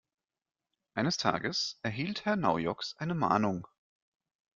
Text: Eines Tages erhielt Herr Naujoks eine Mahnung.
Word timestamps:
Eines 0.95 1.17
Tages 1.17 1.77
erhielt 1.83 2.25
Herr 2.25 2.35
Naujoks 2.35 2.95
eine 2.97 3.13
Mahnung. 3.13 3.67